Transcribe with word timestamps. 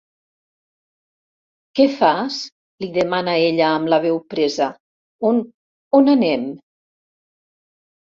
Què 1.79 1.83
fas? 1.99 2.37
—li 2.83 2.89
demana 2.95 3.35
ella, 3.49 3.67
amb 3.81 3.91
la 3.95 3.99
veu 4.05 4.17
presa— 4.33 4.71
On, 5.31 5.43
on 5.99 6.11
anem? 6.15 6.49